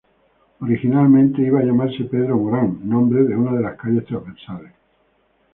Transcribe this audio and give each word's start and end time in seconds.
Originalmente 0.61 1.43
iba 1.43 1.59
a 1.59 1.63
llamarse 1.63 2.05
"Pedro 2.05 2.35
Morán", 2.35 2.79
nombre 2.89 3.23
de 3.23 3.35
una 3.35 3.53
de 3.55 3.61
las 3.61 3.77
calles 3.77 4.03
transversales. 4.07 4.71